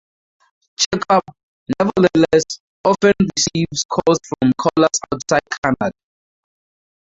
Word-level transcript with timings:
"Checkup", 0.79 1.23
nevertheless, 1.77 2.43
often 2.83 3.13
receives 3.19 3.83
calls 3.83 4.17
from 4.27 4.51
callers 4.57 4.99
outside 5.13 5.41
Canada. 5.63 5.91